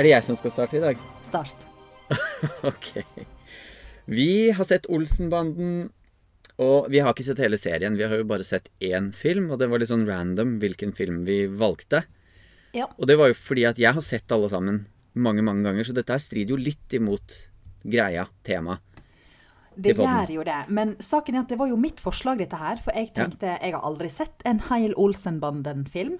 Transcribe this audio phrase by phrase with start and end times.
[0.00, 1.00] Er det jeg som skal starte i dag?
[1.28, 1.66] Start.
[2.64, 2.86] ok.
[4.08, 5.90] Vi har sett Olsenbanden,
[6.56, 7.98] og vi har ikke sett hele serien.
[8.00, 11.20] Vi har jo bare sett én film, og det var litt sånn random hvilken film
[11.28, 12.06] vi valgte.
[12.72, 12.88] Ja.
[12.96, 15.92] Og det var jo fordi at jeg har sett alle sammen mange, mange ganger, så
[15.92, 17.36] dette her strider jo litt imot
[17.84, 18.80] greia, temaet.
[19.76, 20.62] Det gjør jo det.
[20.72, 22.80] Men saken er at det var jo mitt forslag, dette her.
[22.80, 26.16] For jeg tenkte jeg har aldri sett en heil Olsenbanden-film.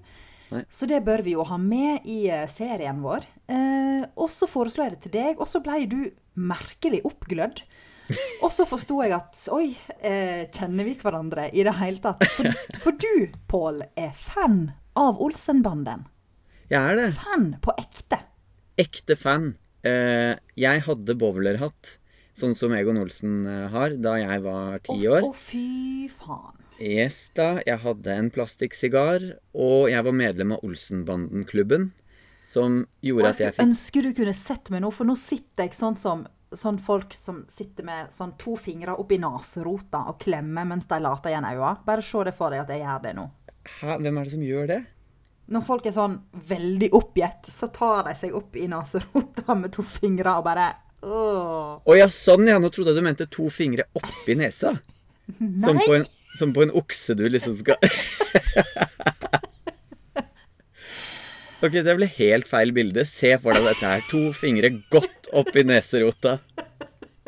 [0.51, 0.65] Nei.
[0.73, 3.27] Så det bør vi jo ha med i eh, serien vår.
[3.51, 6.01] Eh, og så foreslo jeg det til deg, og så ble du
[6.41, 7.63] merkelig oppglødd.
[8.43, 9.69] Og så forsto jeg at oi,
[10.03, 12.25] eh, kjenner vi hverandre i det hele tatt?
[12.35, 12.49] For,
[12.83, 14.65] for du, Pål, er fan
[14.99, 16.09] av Olsenbanden.
[16.71, 17.09] Jeg er det.
[17.19, 18.19] Fan på ekte.
[18.81, 19.53] Ekte fan.
[19.87, 21.97] Eh, jeg hadde bowlerhatt,
[22.37, 25.31] sånn som Egon Olsen eh, har, da jeg var ti år.
[25.31, 26.59] å, fy faen.
[26.81, 31.91] Yes da, jeg hadde en plastikksigar, og jeg var medlem av Olsenbanden-klubben,
[32.43, 35.77] som gjorde at jeg fikk Ønsker du kunne sett meg nå, for nå sitter jeg
[35.77, 36.25] sånn som
[36.57, 41.31] sånn folk som sitter med sånn to fingre oppi neserota og klemmer mens de later
[41.31, 41.77] igjen øynene.
[41.87, 43.27] Bare se det for deg at jeg gjør det nå.
[43.81, 44.81] Hæ, hvem er det som gjør det?
[45.51, 46.17] Når folk er sånn
[46.51, 50.69] veldig oppgitt, så tar de seg opp i neserota med to fingre og bare.
[51.01, 54.77] Å ja, sånn ja, nå trodde jeg du mente to fingre oppi nesa.
[55.39, 55.87] Som Nei!
[55.87, 56.07] på, en,
[56.39, 57.77] som på en okse du liksom skal
[61.61, 63.03] Ok, det ble helt feil bilde.
[63.05, 64.05] Se for deg dette her.
[64.09, 66.39] To fingre godt opp i neserota.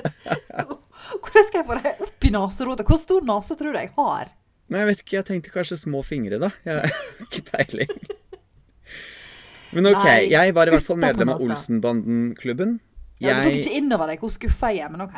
[1.12, 2.86] Hvordan skal jeg få det opp i neserota?
[2.88, 4.30] Hvor stor nese tror du jeg har?
[4.72, 5.16] Nei, jeg vet ikke.
[5.18, 6.48] Jeg tenkte kanskje små fingre, da.
[6.64, 7.92] Jeg har ikke peiling.
[9.76, 11.44] Men ok, Nei, jeg var i hvert fall medlem av.
[11.44, 12.78] Olsenbanden-klubben.
[13.22, 15.14] Ja, Du tok ikke innover deg hvor skuffa jeg er, men OK.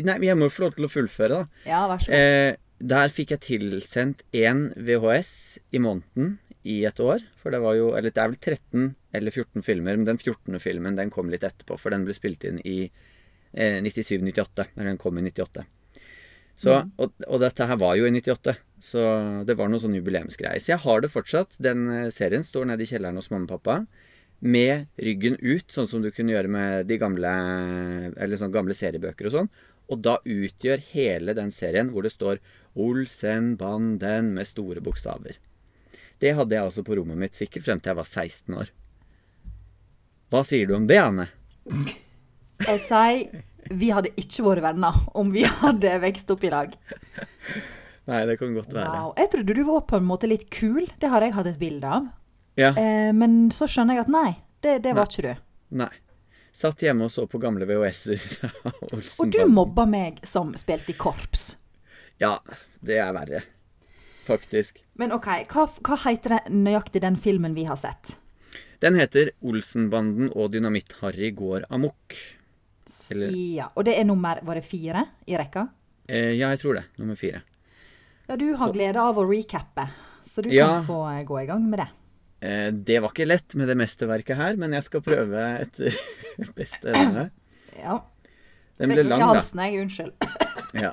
[0.00, 1.64] Nei, men jeg må jo få lov til å fullføre, da.
[1.68, 2.16] Ja, vær så god.
[2.16, 5.32] Eh, der fikk jeg tilsendt én VHS
[5.72, 7.22] i måneden i et år.
[7.40, 10.58] For det var jo Eller det er vel 13 eller 14 filmer, men den 14.
[10.58, 12.90] filmen den kom litt etterpå, for den ble spilt inn i
[13.52, 14.68] eh, 97-98.
[14.74, 15.64] Eller den kom i 98.
[16.54, 19.04] Så, og, og dette her var jo i 98, så
[19.46, 20.60] det var noe sånn jubileumsgreie.
[20.62, 21.56] Så jeg har det fortsatt.
[21.62, 23.84] Den eh, serien står nede i kjelleren hos mamma og pappa.
[24.44, 27.30] Med ryggen ut, sånn som du kunne gjøre med de gamle
[28.18, 29.48] Eller sånn gamle seriebøker og sånn.
[29.92, 32.40] Og da utgjør hele den serien hvor det står
[32.74, 35.36] Olsenbanden med store bokstaver.
[36.22, 38.70] Det hadde jeg altså på rommet mitt sikkert frem til jeg var 16 år.
[40.32, 41.28] Hva sier du om det, Anne?
[42.64, 43.42] Jeg sier
[43.72, 46.74] vi hadde ikke vært venner om vi hadde vokst opp i lag.
[48.04, 48.90] Nei, det kan godt være.
[48.92, 49.12] Wow.
[49.16, 50.84] Jeg trodde du var på en måte litt kul.
[51.00, 52.10] Det har jeg hatt et bilde av.
[52.60, 54.28] Ja, Eh, men så skjønner jeg at nei,
[54.62, 55.40] det, det var ikke du.
[55.80, 55.90] nei.
[56.54, 58.52] Satt hjemme og så på gamle VHS-er
[58.94, 61.56] Og du mobba meg som spilte i korps.
[62.22, 62.36] Ja,
[62.84, 63.40] det er verre.
[64.24, 64.78] Faktisk.
[64.94, 68.14] Men OK, hva, hva heter det nøyaktig den filmen vi har sett?
[68.80, 72.14] Den heter Olsenbanden og Dynamitt-Harry går amok.
[73.10, 75.66] Eller- Ja, Og det er nummer Var det fire i rekka?
[76.06, 76.84] Eh, ja, jeg tror det.
[77.00, 77.42] Nummer fire.
[78.28, 79.88] Ja, du har glede av å recappe,
[80.22, 80.66] så du Ja.
[80.76, 81.88] kan få eh, gå i gang med det.
[82.44, 85.96] Eh, det var ikke lett med det mesterverket her, men jeg skal prøve etter
[86.58, 87.28] beste evne.
[87.78, 88.02] Ja.
[88.80, 89.30] Den ble lang, da.
[89.32, 89.84] halsen, jeg.
[89.86, 90.30] Unnskyld.
[90.76, 90.92] Ja.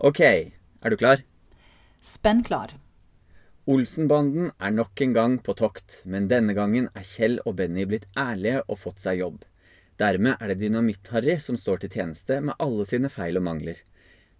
[0.00, 1.22] OK, er du klar?
[2.00, 2.72] Spenn klar.
[3.70, 8.08] Olsenbanden er nok en gang på tokt, men denne gangen er Kjell og Benny blitt
[8.18, 9.44] ærlige og fått seg jobb.
[10.00, 13.82] Dermed er det Dynamitt-Harry som står til tjeneste med alle sine feil og mangler.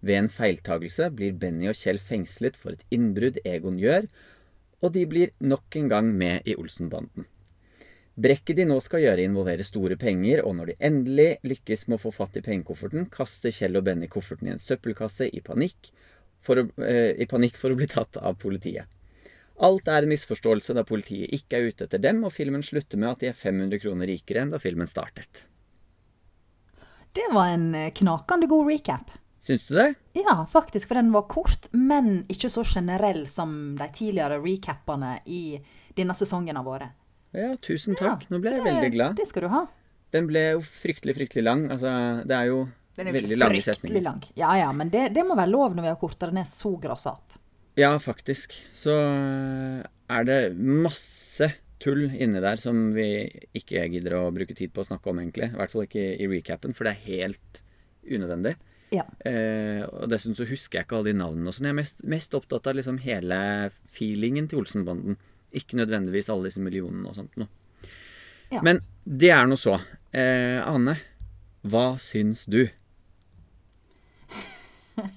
[0.01, 4.09] Ved en feiltagelse blir Benny og Kjell fengslet for et innbrudd Egon gjør,
[4.81, 7.27] og de blir nok en gang med i Olsenbanden.
[8.21, 12.03] Brekket de nå skal gjøre involverer store penger, og når de endelig lykkes med å
[12.03, 15.93] få fatt i pengekofferten, kaster Kjell og Benny kofferten i en søppelkasse i panikk
[16.47, 18.89] å, eh, i panikk for å bli tatt av politiet.
[19.61, 23.11] Alt er en misforståelse da politiet ikke er ute etter dem, og filmen slutter med
[23.11, 25.45] at de er 500 kroner rikere enn da filmen startet.
[27.13, 29.11] Det var en knakende god recap.
[29.41, 29.87] Syns du det?
[30.13, 35.57] Ja, faktisk, for den var kort, men ikke så generell som de tidligere recapene i
[35.97, 36.91] denne sesongen har vært.
[37.33, 38.27] Ja, tusen takk.
[38.27, 39.15] Ja, Nå ble jeg det- veldig glad.
[39.17, 39.63] Det skal du ha.
[40.11, 41.69] Den ble jo fryktelig, fryktelig lang.
[41.71, 41.89] Altså,
[42.27, 42.67] det er jo
[42.97, 44.03] Den er jo veldig lange fryktelig setninger.
[44.03, 44.21] lang.
[44.35, 46.75] Ja ja, men det, det må være lov når vi har korta den ned så
[46.79, 47.37] grassat.
[47.79, 48.51] Ja, faktisk.
[48.75, 53.07] Så eh, er det masse tull inni der som vi
[53.57, 55.47] ikke gidder å bruke tid på å snakke om, egentlig.
[55.49, 57.61] I hvert fall ikke i recapen, for det er helt
[58.05, 58.55] unødvendig.
[58.91, 59.05] Ja.
[59.23, 61.67] Eh, og dessuten så husker jeg ikke alle de navnene og sånn.
[61.69, 63.37] Jeg er mest, mest opptatt av liksom hele
[63.91, 65.15] feelingen til Olsenbanden.
[65.55, 67.49] Ikke nødvendigvis alle disse millionene og sånt noe.
[68.51, 68.59] Ja.
[68.67, 69.77] Men det er nå så.
[70.11, 70.95] Eh, Ane,
[71.63, 72.67] hva syns du?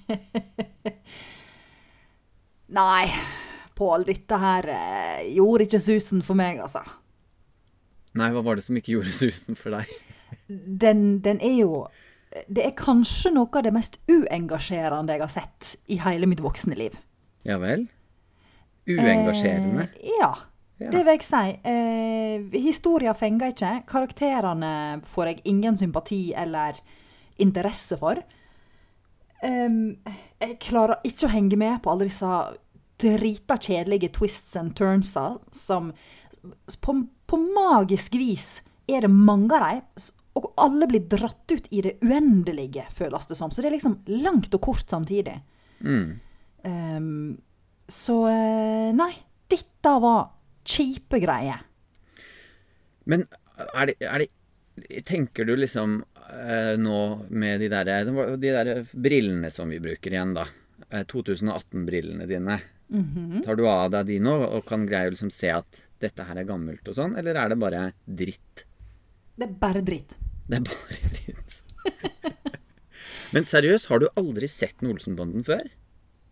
[2.79, 3.05] Nei,
[3.75, 6.79] Pål, dette her eh, gjorde ikke susen for meg, altså.
[8.15, 9.91] Nei, hva var det som ikke gjorde susen for deg?
[10.47, 11.83] Den, den er jo
[12.47, 16.75] Det er kanskje noe av det mest uengasjerende jeg har sett i hele mitt voksne
[16.75, 16.97] liv.
[17.47, 17.85] Ja vel?
[18.89, 19.87] Uengasjerende?
[19.95, 20.33] Eh, ja,
[20.77, 20.89] Ja.
[20.91, 21.59] det vil jeg si.
[21.63, 23.85] Eh, historia fenger ikke.
[23.87, 26.75] Karakterene får jeg ingen sympati eller
[27.39, 28.19] interesse for.
[29.43, 29.97] Em,
[30.41, 32.27] jeg klarer ikke å henge med på alle disse
[32.99, 35.93] drita kjedelige twists and turnsa som
[36.81, 36.95] på,
[37.27, 39.81] på magisk vis er det mange av dem,
[40.35, 43.51] og alle blir dratt ut i det uendelige, føles det som.
[43.51, 45.37] Så det er liksom langt og kort samtidig.
[45.79, 46.17] Mm.
[46.65, 47.37] Um,
[47.87, 49.13] så eh, nei,
[49.51, 50.27] dette var
[50.65, 51.61] kjipe greier.
[53.05, 53.23] Men
[53.55, 54.31] er det, er det
[55.07, 57.01] Tenker du liksom eh, nå
[57.31, 60.43] med de der, de der brillene som vi bruker igjen, da.
[60.89, 62.57] Eh, 2018-brillene dine.
[63.45, 66.41] Tar du av deg de nå og kan greie å liksom se at dette her
[66.41, 68.65] er gammelt og sånn, eller er det bare dritt?
[69.35, 70.17] Det er bare dritt.
[70.45, 71.55] Det er bare dritt.
[73.35, 75.65] Men seriøst, har du aldri sett en Olsenbanden før?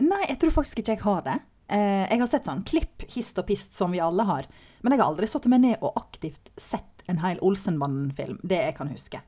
[0.04, 1.40] Nei, jeg tror faktisk ikke jeg har det.
[1.74, 4.48] Eh, jeg har sett sånn klipp, hist og pist, som vi alle har.
[4.84, 8.40] Men jeg har aldri satt meg ned og aktivt sett en hel Olsenbanden-film.
[8.44, 9.24] Det jeg kan huske.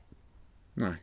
[0.80, 0.94] Nei.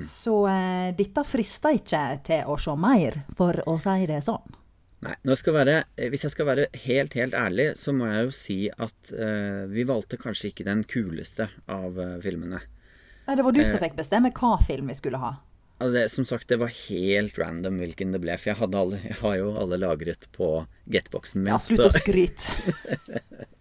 [0.00, 4.56] Så uh, dette frister ikke til å se mer, for å si det sånn.
[5.04, 8.32] Nei, jeg være, eh, Hvis jeg skal være helt, helt ærlig, så må jeg jo
[8.34, 12.62] si at uh, vi valgte kanskje ikke den kuleste av uh, filmene.
[13.26, 15.34] Nei, det var du som fikk bestemme hva film vi skulle ha.
[15.76, 19.36] Det, som sagt, det var helt random hvilken det ble, for jeg, alle, jeg har
[19.42, 20.50] jo alle lagret på
[20.88, 21.52] getboxen min.
[21.52, 22.56] Ja, slutt å skryte.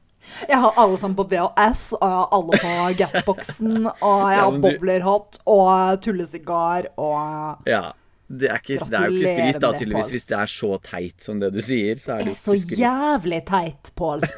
[0.49, 4.39] Jeg har alle sammen på VHS, og jeg har alle på getboxen, og jeg har
[4.39, 7.83] ja, du- bowlerhatt og tullesigar og Ja,
[8.27, 10.11] det er, ikke, det er jo ikke skryt, da, tydeligvis.
[10.15, 12.55] Hvis det er så teit som det du sier, så er Det det er så
[12.57, 12.79] skryt.
[12.81, 14.25] jævlig teit, Pål.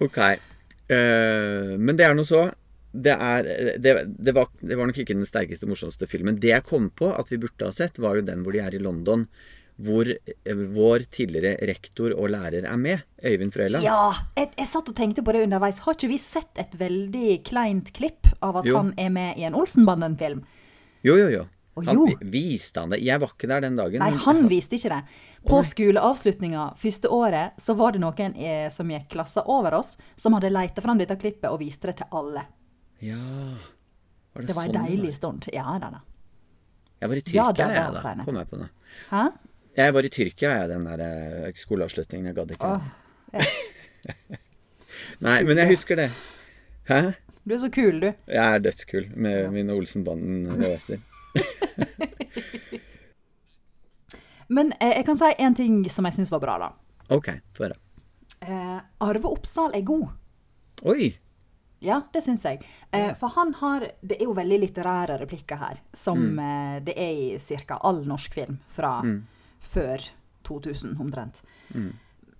[0.00, 0.18] Ok.
[0.88, 2.48] Uh, men det er nå så.
[2.98, 3.48] Det, er,
[3.82, 6.38] det, det, var, det var nok ikke den sterkeste, morsomste filmen.
[6.40, 8.74] Det jeg kom på at vi burde ha sett, var jo den hvor de er
[8.78, 9.26] i London.
[9.78, 13.04] Hvor eh, vår tidligere rektor og lærer er med.
[13.22, 13.84] Øyvind Frøyland.
[13.86, 14.08] Ja,
[14.38, 15.78] jeg, jeg satt og tenkte på det underveis.
[15.84, 18.80] Har ikke vi sett et veldig kleint klipp av at Jo.
[18.80, 20.42] han er med i en Olsenbanden-film?
[21.06, 21.44] Jo, jo, jo.
[21.78, 22.06] Å, Han, jo.
[22.32, 22.98] Viste han det?
[23.06, 24.02] Jeg var ikke der den dagen.
[24.02, 25.00] Nei, han viste ikke det.
[25.46, 30.34] På skoleavslutninga første året så var det noen eh, som gikk klassa over oss, som
[30.36, 32.42] hadde leita fram dette klippet og viste det til alle.
[33.04, 33.18] Ja.
[34.34, 35.18] Var det, Det var en sånn deilig var?
[35.20, 35.50] stund.
[35.54, 36.00] Ja da da.
[36.98, 38.24] Jeg var i Tyrkia, Ja, da, da, jeg, da.
[38.26, 38.68] Kom jeg på det.
[39.12, 39.22] Hæ?
[39.78, 42.32] Jeg var i Tyrkia, jeg, den der eh, skoleavslutningen.
[42.32, 42.72] Jeg gadd ikke.
[42.74, 42.82] Åh,
[45.26, 46.10] Nei, men jeg husker det.
[46.90, 47.00] Hæ?
[47.48, 48.08] du er så kul, du.
[48.28, 50.98] Jeg er dødskul med mine Olsenbanden-VHS-er.
[54.48, 56.68] Men eh, jeg kan si en ting som jeg syns var bra, da.
[57.14, 57.76] Ok, få høre.
[58.40, 60.08] Eh, Arve Oppsal er god.
[60.88, 61.10] Oi!
[61.84, 62.62] Ja, det syns jeg.
[62.90, 67.12] Eh, for han har Det er jo veldig litterære replikker her, som eh, det er
[67.36, 67.78] i ca.
[67.82, 68.98] all norsk film fra
[69.60, 70.08] før
[70.48, 71.42] 2000, omtrent.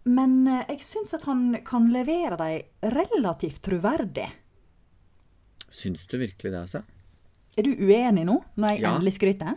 [0.08, 4.28] Men eh, jeg syns at han kan levere dem relativt troverdig.
[5.68, 6.82] Syns du virkelig det, altså?
[7.58, 8.92] Er du uenig nå, når jeg Ja.
[8.94, 9.56] endelig skryter?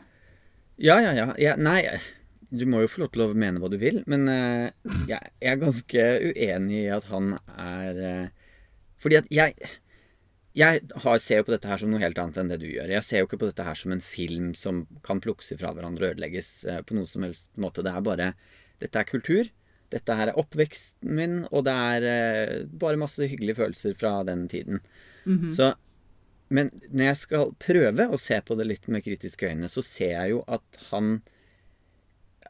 [0.82, 1.28] Ja, ja, ja.
[1.38, 1.56] ja.
[1.62, 1.84] nei,
[2.50, 4.72] du må jo få lov til å mene hva du vil, men uh,
[5.08, 8.50] jeg, jeg er ganske uenig i at han er uh,
[9.02, 9.56] Fordi at jeg
[10.52, 12.90] jeg har, ser jo på dette her som noe helt annet enn det du gjør.
[12.92, 16.10] Jeg ser jo ikke på dette her som en film som kan plukkes ifra hverandre
[16.10, 17.86] og ødelegges uh, på noe som helst måte.
[17.86, 18.28] Det er bare
[18.84, 19.48] Dette er kultur.
[19.94, 24.80] Dette her er oppveksten min, og det er bare masse hyggelige følelser fra den tiden.
[25.56, 25.74] Så
[26.52, 30.18] Men når jeg skal prøve å se på det litt med kritiske øyne, så ser
[30.18, 31.22] jeg jo at han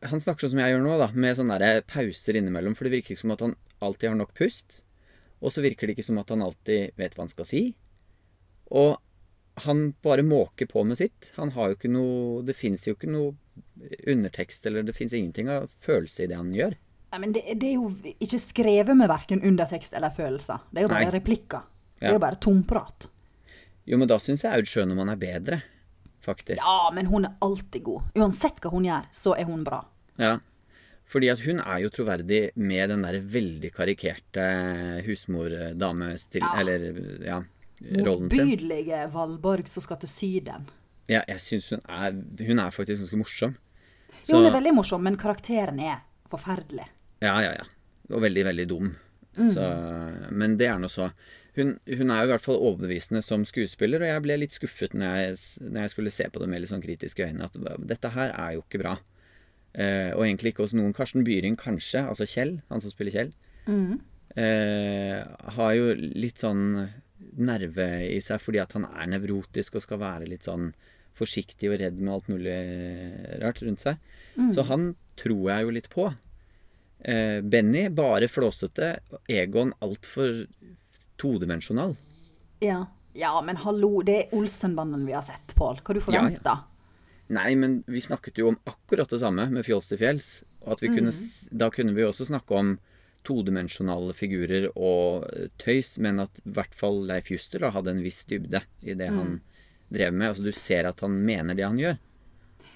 [0.02, 2.74] Han snakker sånn som jeg gjør nå, da, med sånne der pauser innimellom.
[2.74, 3.52] For det virker ikke som at han
[3.86, 4.80] alltid har nok pust.
[5.46, 7.62] Og så virker det ikke som at han alltid vet hva han skal si.
[8.74, 8.96] Og
[9.68, 11.30] han bare måker på med sitt.
[11.38, 13.36] Han har jo ikke noe Det fins jo ikke noe
[14.10, 16.78] undertekst, eller det fins ingenting av følelse i det han gjør.
[17.12, 20.64] Nei, men det, det er jo ikke skrevet med verken undertekst eller følelser.
[20.72, 21.16] Det er jo bare Nei.
[21.18, 21.66] replikker.
[22.00, 23.10] Det er jo bare tomprat.
[23.92, 25.58] Jo, men da syns jeg Aud Schønemann er bedre,
[26.24, 26.62] faktisk.
[26.64, 28.14] Ja, men hun er alltid god.
[28.16, 29.82] Uansett hva hun gjør, så er hun bra.
[30.22, 30.38] Ja.
[31.12, 34.46] Fordi at hun er jo troverdig med den der veldig karikerte
[35.04, 36.46] husmordamestil...
[36.46, 36.54] Ja.
[36.62, 36.86] Eller,
[37.26, 37.42] ja,
[37.82, 38.46] rollen sin.
[38.46, 40.72] Motbydelige Valborg som skal til Syden.
[41.12, 42.16] Ja, jeg syns hun er
[42.48, 43.60] Hun er faktisk ganske morsom.
[44.24, 46.00] Jo, hun er veldig morsom, men karakteren er
[46.32, 46.88] forferdelig.
[47.20, 47.68] Ja, ja, ja.
[48.12, 48.94] Og veldig, veldig dum.
[49.36, 49.52] Mm.
[49.52, 49.68] Så,
[50.32, 51.10] men det er nå så.
[51.58, 54.94] Hun, hun er jo i hvert fall overbevisende som skuespiller, og jeg ble litt skuffet
[54.96, 57.58] når jeg, når jeg skulle se på det med litt sånn kritiske øyne, at
[57.92, 58.96] dette her er jo ikke bra.
[59.74, 60.96] Eh, og egentlig ikke hos noen.
[60.96, 63.34] Karsten Byring kanskje, altså Kjell, han som spiller Kjell.
[63.68, 64.00] Mm.
[64.42, 65.20] eh,
[65.58, 66.88] har jo litt sånn
[67.38, 70.72] nerve i seg fordi at han er nevrotisk og skal være litt sånn
[71.20, 72.56] forsiktig og redd med alt mulig
[73.44, 74.00] rart rundt seg.
[74.56, 76.08] Så han tror jeg jo litt på.
[77.04, 78.94] Eh, Benny bare flåsete.
[79.30, 80.46] Egon altfor
[81.22, 81.96] todimensjonal.
[82.62, 82.84] Ja.
[83.18, 85.82] ja, men hallo, det er Olsenbanden vi har sett, Pål.
[85.86, 86.68] Hva du forventer?
[87.32, 90.32] Nei, men vi snakket jo om akkurat det samme med Fjols til fjells.
[90.66, 91.14] Og at vi kunne,
[91.58, 92.76] da kunne vi også snakke om
[93.26, 98.04] todimensjonale figurer og eh, tøys, men at i hvert fall Leif Juster da hadde en
[98.04, 99.40] viss dybde i det han
[99.94, 100.32] drev med.
[100.32, 102.00] Altså Du ser at han mener det han gjør.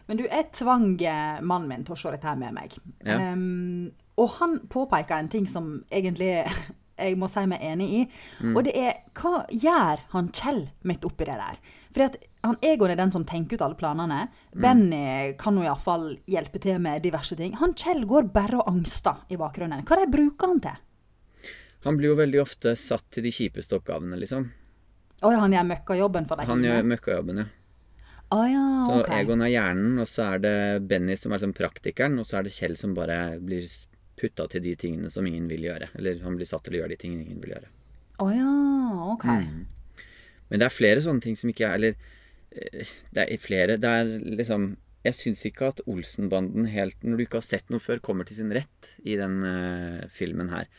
[0.06, 2.75] Men du, jeg tvang eh, mannen min til å se dette her med meg.
[3.06, 3.18] Ja.
[3.34, 3.90] Um,
[4.22, 6.46] og han påpeker en ting som egentlig
[6.98, 8.04] jeg må si meg enig i.
[8.54, 11.60] Og det er hva gjør han Kjell midt oppi det der?
[11.96, 14.22] Fordi at han Egon er den som tenker ut alle planene.
[14.54, 17.56] Benny kan jo iallfall hjelpe til med diverse ting.
[17.62, 19.86] Han Kjell går bare og angster i bakgrunnen.
[19.88, 20.82] Hva de bruker han til?
[21.86, 24.48] Han blir jo veldig ofte satt til de kjipeste oppgavene, liksom.
[25.22, 26.50] Å ja, han gjør møkkajobben for deg?
[26.50, 27.52] Han gjør møkkajobben, ja.
[28.34, 29.12] Å ja, Så ok.
[29.20, 30.56] Egon er hjernen, og så er det
[30.90, 33.68] Benny som er liksom praktikeren, og så er det Kjell som bare blir
[34.19, 35.91] putta til de tingene som ingen vil gjøre.
[36.00, 37.72] Eller han blir satt til å gjøre de tingene ingen vil gjøre.
[38.24, 38.51] Å ja,
[39.12, 39.27] ok.
[40.50, 41.95] Men det er flere sånne ting som ikke er Eller
[42.55, 44.67] eh, det er flere Det er liksom
[45.03, 48.38] Jeg syns ikke at Olsenbanden helt Når du ikke har sett noe før, kommer til
[48.39, 50.69] sin rett i den uh, filmen her.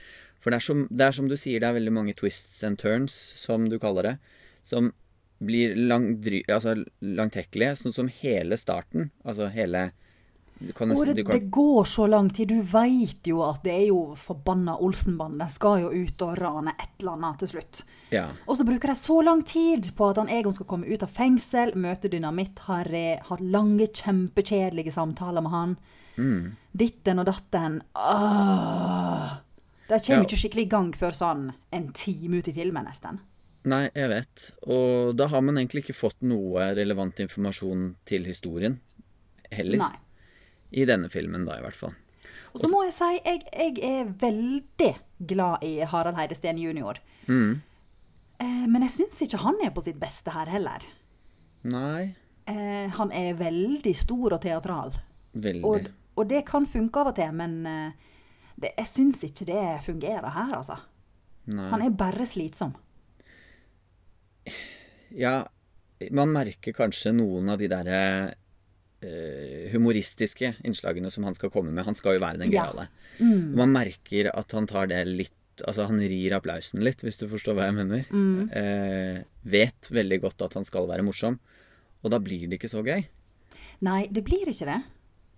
[0.40, 2.78] For det er, som, det er som du sier, det er veldig mange twists and
[2.78, 4.12] turns, som du kaller det,
[4.66, 4.92] som
[5.42, 7.76] blir langdry, altså langtekkelige.
[7.80, 9.10] Sånn som hele starten.
[9.26, 9.88] Altså hele
[10.58, 12.48] nesten, det, kan, det går så lang tid.
[12.48, 15.38] Du veit jo at det er jo forbanna Olsenbanden.
[15.42, 17.82] Den skal jo ut og rane et eller annet til slutt.
[18.10, 18.28] Ja.
[18.46, 21.12] Og så bruker de så lang tid på at han Egon skal komme ut av
[21.12, 25.76] fengsel, møte Dynamitt, har, eh, har lange, kjempekjedelige samtaler med han.
[26.16, 26.56] Mm.
[26.72, 27.82] Ditten og datten.
[27.94, 29.36] Åh.
[29.88, 30.24] De kommer Ja.
[30.24, 33.20] ikke skikkelig i gang før sånn en time ut i filmen, nesten.
[33.66, 34.50] Nei, jeg vet.
[34.66, 38.80] Og da har man egentlig ikke fått noe relevant informasjon til historien
[39.50, 39.78] heller.
[39.78, 39.96] Nei.
[40.76, 41.94] I denne filmen, da, i hvert fall.
[42.52, 44.90] Og så må jeg si, jeg, jeg er veldig
[45.28, 47.00] glad i Harald Heidesteen jr.
[47.28, 47.56] Mm.
[48.44, 50.84] Eh, men jeg syns ikke han er på sitt beste her heller.
[51.66, 52.12] Nei,
[52.46, 54.92] Eh, han er veldig stor og teatral.
[55.34, 55.64] veldig.
[55.66, 58.12] Og, og det kan funke av og til, men eh,
[58.54, 60.76] det, jeg syns ikke det fungerer her, altså.
[61.50, 61.66] Nei.
[61.72, 62.70] Han er bare slitsom.
[65.10, 65.40] Ja,
[66.14, 68.00] man merker kanskje noen av de derre
[69.72, 71.84] humoristiske innslagene som han skal komme med.
[71.84, 72.64] Han skal jo være den Ja.
[73.20, 73.52] Mm.
[73.54, 75.34] Man merker at han tar det litt
[75.64, 78.02] Altså han rir applausen litt, hvis du forstår hva jeg mener.
[78.52, 81.38] Eh, vet veldig godt at han skal være morsom.
[82.04, 83.06] Og da blir det ikke så gøy.
[83.80, 84.82] Nei, det blir ikke det.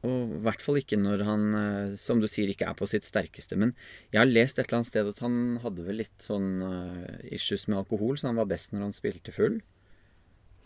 [0.07, 3.07] Og i hvert fall ikke når han, eh, som du sier, ikke er på sitt
[3.07, 3.57] sterkeste.
[3.59, 3.75] Men
[4.13, 7.67] jeg har lest et eller annet sted at han hadde vel litt sånn eh, issues
[7.69, 9.59] med alkohol, så han var best når han spilte full.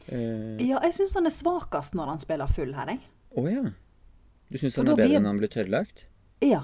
[0.08, 3.00] Eh, Ja, jeg syns han er svakest når han spiller full her, jeg.
[3.36, 3.62] Å ja.
[4.50, 6.04] Du syns han er bedre blir- når han blir tørrlagt?
[6.42, 6.62] Ja.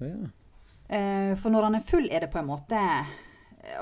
[0.00, 0.30] Oh, ja.
[0.88, 2.82] Eh, for når han er full, er det på en måte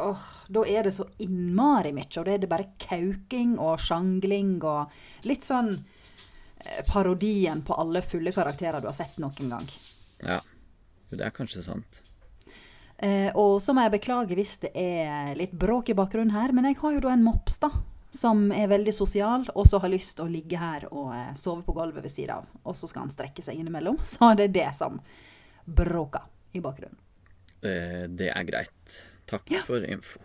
[0.01, 0.19] Åh,
[0.51, 2.09] da er det så innmari mye.
[2.19, 4.91] Og da er det bare kauking og sjangling og
[5.29, 9.69] litt sånn eh, parodien på alle fulle karakterer du har sett noen gang.
[10.25, 10.41] ja.
[11.09, 12.01] Det er kanskje sant.
[12.99, 16.65] Eh, og så må jeg beklage hvis det er litt bråk i bakgrunnen her, men
[16.65, 17.69] jeg har jo da en mops, da.
[18.17, 21.63] Som er veldig sosial, og så har lyst til å ligge her og eh, sove
[21.67, 22.47] på gulvet ved siden av.
[22.65, 23.99] Og så skal han strekke seg innimellom.
[24.13, 24.97] Så det er det som
[25.67, 26.25] bråker
[26.57, 26.97] i bakgrunnen.
[27.67, 28.97] Eh, det er greit.
[29.29, 30.21] Takk for info.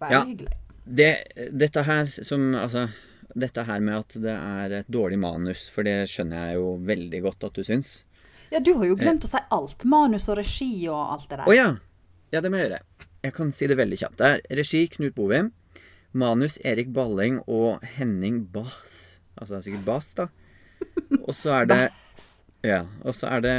[0.00, 0.24] Bare Ja.
[0.24, 0.52] hyggelig.
[0.84, 1.10] Det,
[1.52, 2.88] dette her som Altså,
[3.34, 7.20] dette her med at det er et dårlig manus, for det skjønner jeg jo veldig
[7.24, 8.04] godt at du syns.
[8.52, 9.84] Ja, du har jo glemt å si alt.
[9.84, 11.46] Manus og regi og alt det der.
[11.48, 11.70] Å ja!
[12.34, 12.80] Ja, det må jeg gjøre.
[13.24, 14.18] Jeg kan si det veldig kjapt.
[14.20, 15.52] Det er regi Knut Bovim.
[16.14, 19.18] Manus Erik Balling og Henning Bass.
[19.36, 20.28] Altså det er sikkert Bass, da.
[21.24, 21.80] Og så er det
[22.64, 22.84] Ja.
[23.04, 23.54] Og så er det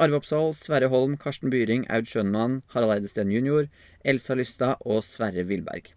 [0.00, 3.66] Arve Oppsal, Sverre Holm, Karsten Byring, Aud Schønmann, Harald Eidesteen jr.,
[4.06, 5.90] Elsa Lystad og Sverre Wilberg.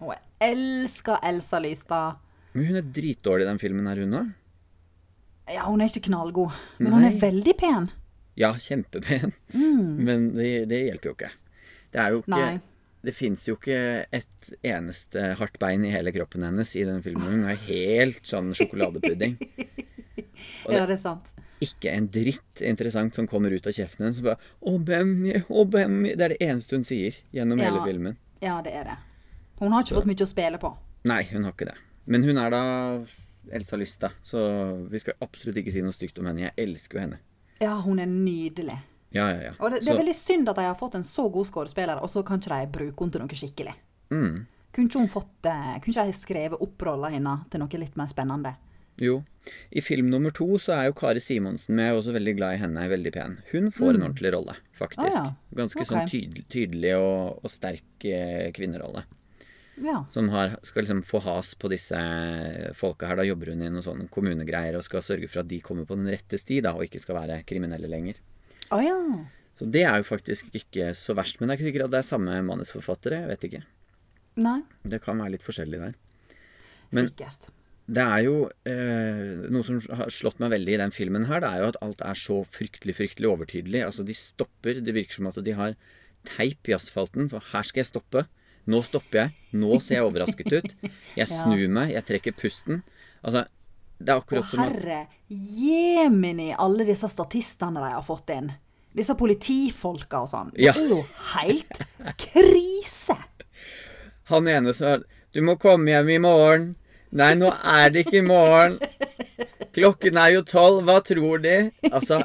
[0.00, 2.22] Å, jeg elsker Elsa Lystad.
[2.54, 4.30] Men hun er dritdårlig i den filmen her, hun òg.
[5.52, 7.90] Ja, hun er ikke knallgod, men hun er veldig pen.
[8.38, 9.34] Ja, kjempepen.
[9.52, 11.32] Men det, det hjelper jo ikke.
[11.92, 12.52] Det er jo ikke Nei.
[13.02, 13.78] Det fins jo ikke
[14.14, 17.26] et eneste hardt bein i hele kroppen hennes i den filmen.
[17.42, 19.34] Hun er helt sånn sjokoladepudding.
[20.66, 21.32] Og Ja, det er sant.
[21.62, 24.20] Ikke en dritt interessant som kommer ut av kjeften hennes.
[24.24, 26.14] Bare, å, Benny, å, Benny.
[26.18, 27.70] Det er det eneste hun sier gjennom Ja.
[27.70, 28.16] hele filmen.
[28.42, 28.96] Ja, det er det.
[29.60, 30.72] Hun har ikke fått mye å spille på.
[31.06, 31.76] Nei, hun har ikke det.
[32.06, 32.62] Men hun er da
[33.54, 34.42] Elsa Lysta, så
[34.90, 36.48] vi skal absolutt ikke si noe stygt om henne.
[36.50, 37.18] Jeg elsker jo henne.
[37.62, 38.78] Ja, hun er nydelig.
[39.12, 39.52] Ja, ja, ja.
[39.58, 42.10] Og det, det er veldig synd at de har fått en så god skuespiller, og
[42.10, 43.76] så kan ikke de bruke henne til noe skikkelig.
[44.14, 44.34] mm.
[44.72, 48.08] Kunne ikke hun fått eh, Kunne de skrevet opp rolla hennes til noe litt mer
[48.08, 48.54] spennende?
[49.00, 49.18] Jo.
[49.70, 52.54] I film nummer to så er jo Kari Simonsen med, jeg er også veldig glad
[52.54, 53.38] i henne, er veldig pen.
[53.50, 55.16] Hun får en ordentlig rolle, faktisk.
[55.18, 55.56] Ah, ja.
[55.58, 55.88] Ganske okay.
[55.88, 59.02] sånn tydelig, tydelig og, og sterk eh, kvinnerolle.
[59.82, 60.04] Ja.
[60.12, 61.98] Som har, skal liksom få has på disse
[62.78, 63.18] folka her.
[63.18, 65.98] Da jobber hun i noen sånne kommunegreier og skal sørge for at de kommer på
[65.98, 68.20] den rette sti, da, og ikke skal være kriminelle lenger.
[68.72, 68.96] Å ja.
[69.52, 71.38] Så det er jo faktisk ikke så verst.
[71.40, 73.18] Men det er ikke sikkert at det er samme manusforfattere.
[73.24, 73.64] Jeg vet ikke.
[74.40, 75.94] Nei, Det kan være litt forskjellig der.
[76.92, 77.50] Men- sikkert.
[77.92, 81.48] Det er jo eh, Noe som har slått meg veldig i den filmen her, det
[81.50, 83.82] er jo at alt er så fryktelig, fryktelig overtydelig.
[83.84, 84.78] Altså, de stopper.
[84.80, 85.74] Det virker som at de har
[86.24, 87.28] teip i asfalten.
[87.28, 88.24] For her skal jeg stoppe.
[88.70, 89.34] Nå stopper jeg.
[89.58, 90.76] Nå ser jeg overrasket ut.
[91.18, 91.90] Jeg snur meg.
[91.92, 92.80] Jeg trekker pusten.
[93.26, 93.44] Altså,
[94.04, 98.50] det er akkurat som Å herre jemini, alle disse statistene de har fått inn.
[98.92, 100.50] Disse politifolka og sånn.
[100.52, 100.72] Det Ja.
[100.76, 101.80] er jo helt
[102.20, 103.16] krise!
[104.30, 104.98] Han ene sa
[105.32, 106.74] 'Du må komme hjem i morgen'.
[107.12, 108.78] Nei, nå er det ikke i morgen.
[109.72, 110.84] Klokken er jo tolv.
[110.84, 111.70] Hva tror de?
[111.90, 112.22] Altså,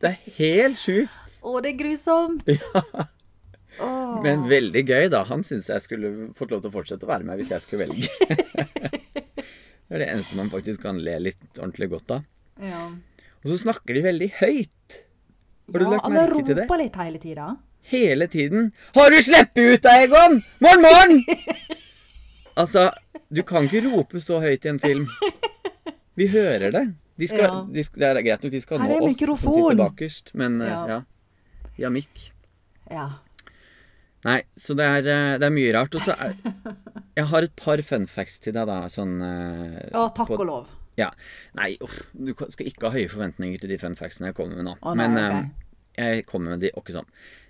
[0.00, 1.10] det er helt sjukt.
[1.42, 2.44] Å, det er grusomt!
[3.80, 4.22] Ja.
[4.24, 5.20] Men veldig gøy, da.
[5.28, 7.86] Han syntes jeg skulle fått lov til å fortsette å være med hvis jeg skulle
[7.86, 8.08] velge.
[9.88, 12.24] det er det eneste man faktisk kan le litt ordentlig godt av.
[12.60, 12.88] Ja,
[13.44, 14.98] Og så snakker de veldig høyt.
[15.72, 16.64] Har du ja lagt merke til det?
[16.66, 17.48] roper litt hele tida.
[17.88, 18.72] Hele tiden.
[18.94, 20.42] 'Har du sluppet ut deg, Egon?
[20.60, 21.24] Morgen, morgen!'
[22.60, 22.90] altså,
[23.32, 25.06] du kan ikke rope så høyt i en film.
[26.16, 26.94] Vi hører det.
[27.18, 27.62] De skal, Ja.
[27.64, 30.66] de det er greit nok de skal nå oss oss som sitter bakerst, men ja.
[30.66, 30.86] Ja.
[30.86, 31.00] ja.
[31.78, 32.32] Ja, mikk.
[32.90, 33.08] Ja.
[34.26, 35.94] Nei, så det er, eh, det er mye rart.
[35.94, 36.16] Og så
[37.18, 38.80] Jeg har et par fun facts til deg, da.
[38.92, 40.74] Sånn eh, Å, takk på- og lov.
[40.98, 41.12] Ja.
[41.54, 44.66] Nei, uff, du skal ikke ha høye forventninger til de fun factsene jeg kommer med
[44.66, 44.74] nå.
[44.82, 45.68] Å, nei, Men okay.
[45.94, 47.06] eh, jeg kommer med de åkke sånn.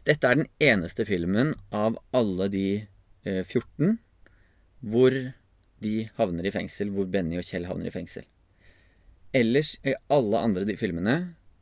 [0.08, 2.66] Dette er den eneste filmen av alle de
[3.24, 3.96] eh, 14
[4.88, 5.14] hvor
[5.82, 8.26] de havner i fengsel, hvor Benny og Kjell havner i fengsel.
[9.36, 11.16] Ellers, i alle andre de filmene,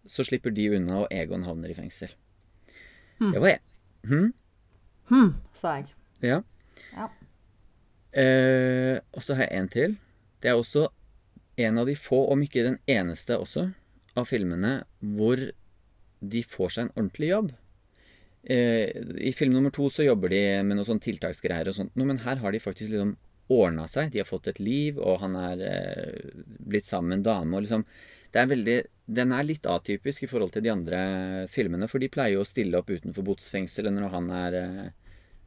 [0.07, 2.12] så slipper de unna, og Egon havner i fengsel.
[3.19, 3.62] Det var jeg.
[4.11, 4.29] Hm?
[5.11, 5.92] Hm, sa jeg.
[6.25, 6.40] Ja.
[6.97, 7.09] Ja.
[8.16, 9.99] Eh, og så har jeg en til.
[10.42, 10.88] Det er også
[11.57, 13.69] en av de få, om ikke den eneste også,
[14.16, 14.81] av filmene
[15.16, 15.40] hvor
[16.21, 17.53] de får seg en ordentlig jobb.
[18.47, 18.92] Eh,
[19.29, 22.40] I film nummer to så jobber de med noen sånn tiltaksgreier og sånt, men her
[22.42, 23.16] har de faktisk liksom
[23.53, 24.12] ordna seg.
[24.12, 26.31] De har fått et liv, og han er eh,
[26.66, 27.57] blitt sammen med en dame.
[27.57, 27.85] og liksom
[28.42, 31.01] er veldig, Den er litt atypisk i forhold til de andre
[31.53, 34.88] filmene, for de pleier jo å stille opp utenfor botsfengselet når han er eh,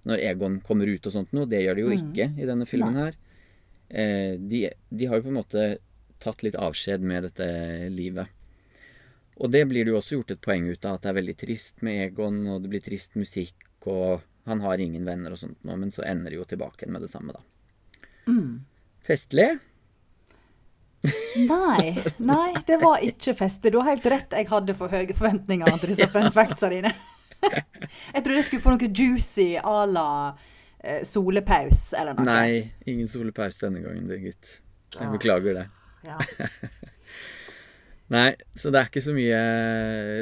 [0.08, 1.50] Når Egon kommer ut og sånt noe.
[1.50, 3.18] Det gjør de jo ikke i denne filmen her.
[3.90, 5.66] Eh, de, de har jo på en måte
[6.24, 7.48] tatt litt avskjed med dette
[7.92, 8.32] livet.
[9.40, 11.36] Og det blir det jo også gjort et poeng ut av at det er veldig
[11.40, 13.56] trist med Egon, og det blir trist musikk,
[13.88, 16.96] og han har ingen venner og sånt nå, men så ender det jo tilbake igjen
[16.96, 17.44] med det samme, da.
[19.08, 19.48] Festlig?
[21.04, 23.72] Nei, nei, det var ikke feste.
[23.72, 26.92] Du har helt rett, jeg hadde for høye forventninger til disse fun factsa dine.
[28.14, 30.08] Jeg trodde jeg skulle få noe juicy à la
[30.84, 32.26] eh, solepaus eller noe.
[32.28, 34.58] Nei, ingen solepaus denne gangen, det, gutt.
[34.98, 35.64] Jeg beklager det.
[36.04, 36.18] Ja.
[38.16, 38.28] Nei,
[38.60, 39.40] så det er ikke så mye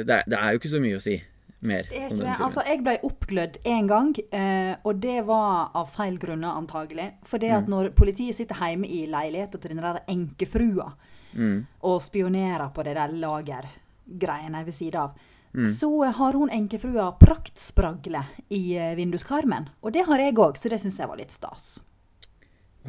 [0.06, 1.16] Det er, det er jo ikke så mye å si
[1.62, 2.40] mer Det er ikke det.
[2.40, 7.12] Altså, jeg ble oppglødd én gang, eh, og det var av feil grunner, antagelig.
[7.24, 7.70] For det at Mm.
[7.70, 10.92] når politiet sitter hjemme i leiligheten til den der enkefrua
[11.34, 11.66] Mm.
[11.82, 15.10] og spionerer på det der lagergreiene ved siden av,
[15.54, 15.64] Mm.
[15.66, 19.68] så har hun enkefrua praktspragle i eh, vinduskarmen.
[19.82, 21.80] Og det har jeg òg, så det syns jeg var litt stas.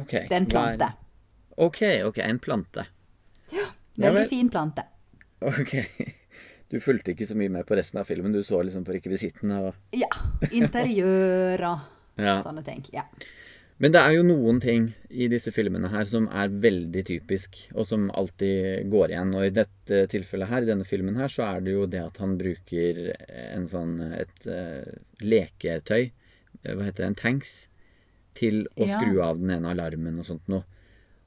[0.00, 0.92] Ok, Det er en plante.
[1.58, 2.86] Ok, ok, en plante.
[3.52, 3.64] Ja
[3.98, 4.28] Veldig vel.
[4.28, 4.82] fin plante.
[5.42, 6.14] Ok.
[6.70, 8.32] Du fulgte ikke så mye med på resten av filmen.
[8.32, 9.74] Du så liksom på rekvisittene Og...
[9.96, 10.10] Ja.
[10.54, 11.78] Interiør og
[12.20, 12.40] Ja.
[12.44, 12.82] sånne ting.
[12.92, 13.06] Ja.
[13.80, 17.86] Men det er jo noen ting i disse filmene her som er veldig typisk, og
[17.88, 19.30] som alltid går igjen.
[19.38, 22.18] Og i dette tilfellet her, i denne filmen her, så er det jo det at
[22.20, 23.00] han bruker
[23.54, 24.90] en sånn et eh,
[25.24, 27.54] leketøy, eh, hva heter det, en tanks,
[28.36, 29.00] til å Ja.
[29.00, 30.66] skru av den ene alarmen og sånt noe.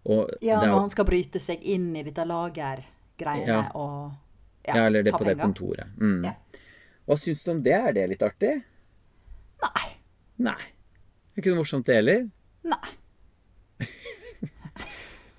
[0.06, 3.64] Og ja, når han skal bryte seg inn i dette lagergreiene Ja.
[3.74, 4.14] og
[4.68, 5.92] Ja, eller det på det kontoret.
[6.00, 6.24] Mm.
[6.28, 6.36] Ja.
[7.08, 7.76] Hva syns du om det?
[7.76, 8.54] Er det litt artig?
[9.64, 9.88] Nei.
[10.44, 10.60] Nei.
[11.34, 12.28] Er ikke noe morsomt det heller?
[12.64, 12.94] Nei.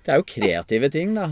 [0.04, 1.30] Det er jo kreative ting, da.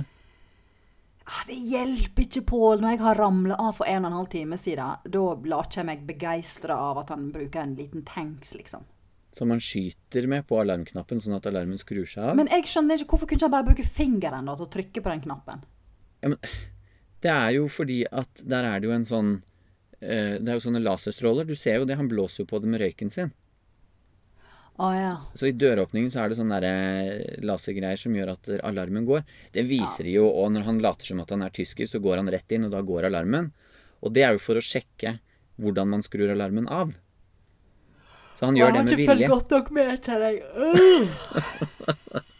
[1.28, 2.80] Ah, Det hjelper ikke, Pål.
[2.80, 5.82] Når jeg har ramla av for en og en halv time siden, da lar ikke
[5.82, 8.86] jeg meg begeistre av at han bruker en liten tanks, liksom.
[9.32, 12.36] Som han skyter med på alarmknappen, sånn at alarmen skrur seg av.
[12.40, 15.04] Men jeg skjønner ikke, hvorfor kunne ikke han bare bruke fingeren da, til å trykke
[15.04, 15.62] på den knappen?
[16.24, 16.40] Ja, men
[17.22, 19.30] det er jo fordi at der er det jo en sånn
[20.00, 21.46] eh, Det er jo sånne laserstråler.
[21.46, 21.98] Du ser jo det.
[22.00, 23.32] Han blåser jo på det med røyken sin.
[24.82, 25.12] Å ja.
[25.36, 29.22] Så i døråpningen så er det sånne der lasergreier som gjør at alarmen går.
[29.54, 32.22] Det viser de jo, og når han later som at han er tysker, så går
[32.22, 33.52] han rett inn, og da går alarmen.
[34.02, 35.18] Og det er jo for å sjekke
[35.62, 36.96] hvordan man skrur alarmen av.
[38.40, 39.04] Så han gjør det med vilje.
[39.04, 42.22] Jeg har ikke fulgt godt nok med til deg.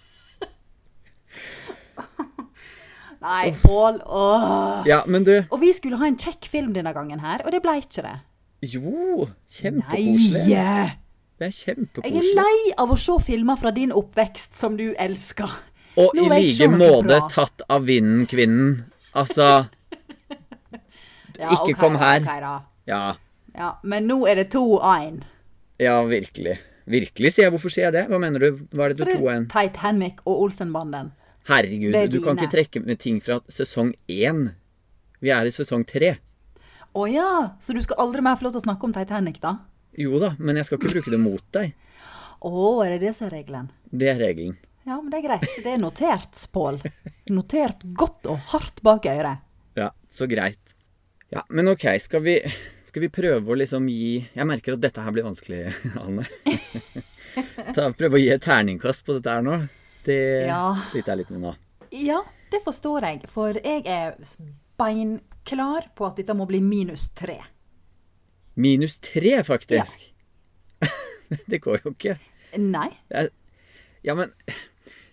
[3.22, 4.00] Nei, Pål.
[4.06, 4.82] Åh.
[4.88, 7.62] Ja, men du Og vi skulle ha en kjekk film denne gangen her, og det
[7.64, 8.16] ble ikke det.
[8.72, 10.46] Jo, kjempekoselig.
[10.46, 10.98] Nei!
[11.42, 15.50] Det er Jeg er lei av å se filmer fra din oppvekst som du elsker.
[15.98, 18.84] Og Nå i like måte tatt av vinden, kvinnen.
[19.18, 19.48] Altså
[21.40, 22.22] Ja, Ikke okay, kom her.
[22.22, 22.52] Okay, da.
[22.86, 23.02] Ja.
[23.58, 25.24] Ja, men nå er det 2-1.
[25.82, 26.60] Ja, virkelig.
[26.92, 27.54] Virkelig, sier jeg.
[27.56, 28.04] Hvorfor sier jeg det?
[28.12, 28.62] Hva mener du?
[28.70, 29.48] Hva er det du det to er en?
[29.50, 31.10] Titanic og Olsenbanden.
[31.50, 34.44] Herregud, er du kan ikke trekke med ting fra sesong én.
[35.22, 36.16] Vi er i sesong tre.
[36.92, 37.30] Å ja,
[37.62, 39.56] så du skal aldri mer få lov til å snakke om Titanic, da?
[39.98, 41.72] Jo da, men jeg skal ikke bruke det mot deg.
[42.42, 42.52] Å,
[42.84, 43.70] er det det som er regelen?
[43.90, 44.54] Det er regelen.
[44.82, 45.48] Ja, men det er greit.
[45.62, 46.80] Det er notert, Pål.
[47.30, 49.42] Notert godt og hardt bak øret.
[49.78, 50.74] Ja, så greit.
[51.32, 52.34] Ja, men ok, skal vi,
[52.84, 55.62] skal vi prøve å liksom gi Jeg merker at dette her blir vanskelig,
[56.02, 56.26] Anne.
[57.72, 59.62] Ta, prøve å gi et terningkast på dette her nå.
[60.04, 60.74] Det Ja.
[60.90, 61.54] sliter jeg litt med nå.
[61.92, 64.16] Ja, det forstår jeg, for jeg er
[64.80, 67.38] beinklar på at dette må bli minus tre.
[68.56, 70.08] Minus tre, faktisk.
[71.48, 72.16] det går jo ikke.
[72.58, 72.88] Nei.
[74.04, 74.32] Ja, men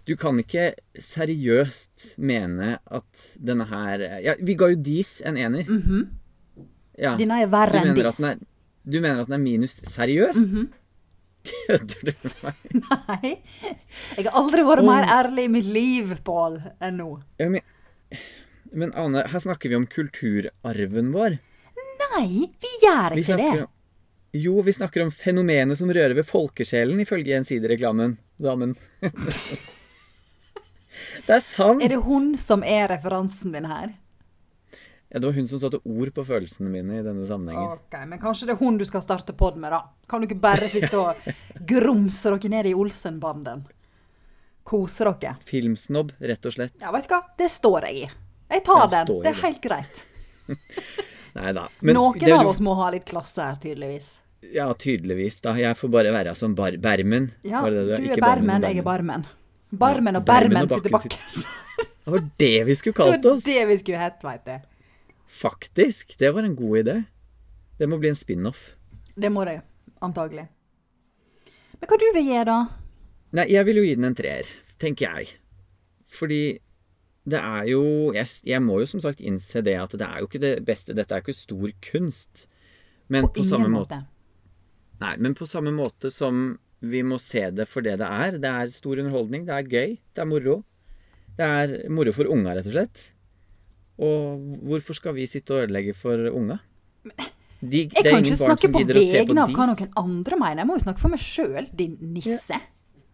[0.08, 5.68] du kan ikke seriøst mene at denne her Ja, vi ga jo Dis en ener.
[6.98, 7.14] ja.
[7.20, 8.40] Denne er verre enn er,
[8.90, 10.68] du mener at den er minus seriøst?
[11.50, 12.56] Kødder du med meg?
[12.86, 13.32] Nei.
[14.18, 17.10] Jeg har aldri vært mer ærlig i mitt liv, Pål, enn nå.
[17.42, 17.62] Ja, men,
[18.72, 21.38] men Ane, her snakker vi om kulturarven vår.
[22.10, 23.50] Nei, vi gjør Vi ikke det.
[23.50, 23.72] snakker om,
[24.40, 28.16] jo, vi snakker om fenomenet som rører ved folkesjelen, ifølge Gjensidige-reklamen.
[28.42, 28.76] Damen.
[31.28, 31.84] det er sant!
[31.84, 33.92] Er det hun som er referansen din her?
[35.10, 37.72] Ja, det var hun som satte ord på følelsene mine i denne sammenhengen.
[37.80, 39.80] Ok, men kanskje det er hun du skal starte pod med, da.
[40.08, 41.18] Kan du ikke bare sitte og
[41.66, 43.64] grumse dere ned i Olsenbanden?
[44.70, 45.36] Kose dere.
[45.50, 46.76] Filmsnobb, rett og slett.
[46.82, 47.24] Ja, vet du hva?
[47.42, 48.10] Det står jeg i.
[48.54, 49.10] Jeg tar Ja, den.
[49.10, 49.42] Det er det.
[49.42, 50.06] helt greit.
[51.40, 51.66] Nei da.
[51.86, 54.12] Noen av oss må ha litt klasse her, tydeligvis.
[54.54, 55.56] Ja, tydeligvis, da.
[55.60, 57.32] Jeg får bare være som bar Bermen.
[57.46, 58.00] Ja, Var det du det?
[58.14, 59.26] er Bermen, jeg er Barmen.
[59.70, 61.48] Barmen og Barmen Bermen og sitter Bakken bakerst.
[62.06, 63.44] Det var det vi skulle Det kalt var oss.
[63.46, 64.62] det vi skulle hett, veit jeg.
[65.40, 66.18] Faktisk.
[66.20, 66.96] Det var en god idé.
[67.80, 68.74] Det må bli en spin-off.
[69.16, 69.62] Det må det
[70.04, 70.48] antagelig.
[71.80, 72.58] Men hva du vil gi, da?
[73.38, 74.48] Nei, jeg vil jo gi den en treer,
[74.82, 75.36] tenker jeg.
[76.10, 76.42] Fordi
[77.30, 77.82] det er jo
[78.16, 80.96] jeg, jeg må jo som sagt innse det at det er jo ikke det beste.
[80.98, 82.48] Dette er jo ikke stor kunst.
[83.08, 84.00] Men På på, samme ingen måte.
[84.02, 84.98] måte.
[85.00, 88.40] Nei, men på samme måte som vi må se det for det det er.
[88.42, 90.58] Det er stor underholdning, det er gøy, det er moro.
[91.40, 93.06] Det er moro for unga, rett og slett.
[94.00, 96.60] Og hvorfor skal vi sitte og ødelegge for unga?
[97.60, 100.62] De, Jeg det er kan ikke snakke på vegne av hva noen andre mener.
[100.64, 102.60] Jeg må jo snakke for meg sjøl, din nisse.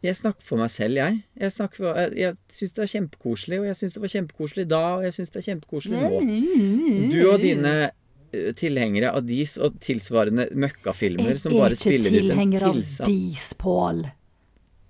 [0.06, 1.21] Jeg snakker for meg selv, jeg.
[1.41, 4.82] Jeg, for, jeg, jeg syns det er kjempekoselig, og jeg syns det var kjempekoselig da,
[5.00, 6.19] og jeg syns det er kjempekoselig nå.
[7.15, 12.12] Du og dine eh, tilhengere av dis og tilsvarende møkkafilmer Jeg som er bare spiller
[12.12, 14.06] ut en tilhenger av dis, Pål.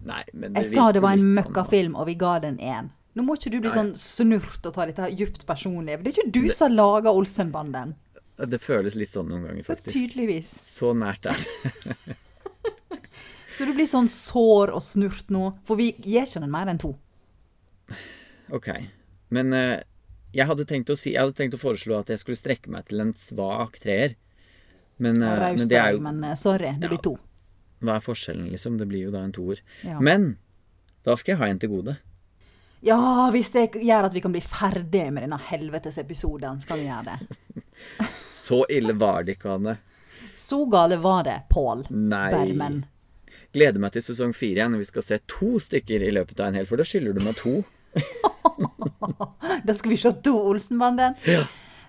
[0.06, 2.92] Jeg sa det var en møkkafilm, og vi ga den én.
[3.16, 3.76] Nå må ikke du bli Nei.
[3.78, 6.02] sånn snurt og ta dette djupt personlig.
[6.04, 7.94] Det er ikke du som har laga Olsenbanden.
[8.36, 9.94] Det føles litt sånn noen ganger, faktisk.
[9.96, 10.52] tydeligvis.
[10.76, 12.16] Så nært er det.
[13.56, 15.54] Skal du bli sånn sår og snurt nå?
[15.64, 16.92] For vi gir ikke den mer enn to.
[18.52, 18.68] Ok.
[19.32, 19.78] Men uh,
[20.36, 20.68] jeg, hadde
[21.00, 24.18] si, jeg hadde tenkt å foreslå at jeg skulle strekke meg til en svak treer.
[25.00, 26.92] Men, uh, Raust men det er jo men uh, sorry, det Ja.
[26.92, 27.16] blir to.
[27.86, 28.76] Hva er forskjellen, liksom?
[28.80, 29.64] Det blir jo da en toer.
[29.88, 30.02] Ja.
[30.04, 30.34] Men
[31.08, 31.96] da skal jeg ha en til gode.
[32.86, 36.90] Ja, hvis det gjør at vi kan bli ferdig med denne helvetes episoden, skal vi
[36.90, 37.62] gjøre det.
[38.46, 39.78] Så ille var det ikke, Anne.
[40.38, 41.88] Så gale var det, Pål.
[41.90, 42.84] Bermen.
[43.56, 46.52] Gleder meg til sesong fire igjen, når vi skal se to stykker i løpet av
[46.52, 47.62] en hel, for da skylder du meg to.
[49.66, 51.16] Da skal vi se to Olsenbanden.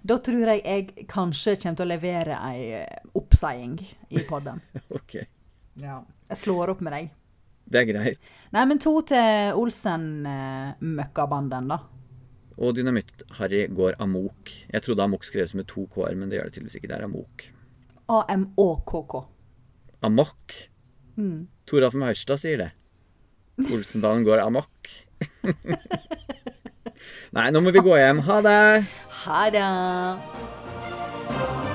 [0.07, 3.77] Da tror jeg jeg kanskje kommer til å levere ei eh, oppseiing
[4.15, 4.61] i podden.
[4.97, 5.17] Ok,
[5.77, 7.11] Jeg slår opp med deg.
[7.67, 8.19] Det er greit.
[8.55, 11.79] Nei, men to til Olsen-møkkabanden, da.
[12.57, 14.43] Og Dynamitt-Harry går amok.
[14.73, 16.91] Jeg trodde amok skreves med to k-er, men det gjør det tydeligvis ikke.
[16.93, 17.37] Det er amok.
[18.17, 19.15] A-M-O-K-K.
[20.07, 20.45] Amok.
[21.17, 21.49] Mm.
[21.67, 22.71] Toralf Maurstad sier det.
[23.73, 24.73] Olsenbanen går amok.
[27.37, 28.19] Nei, nå må vi gå hjem.
[28.29, 28.61] Ha det!
[29.27, 31.66] Ha det!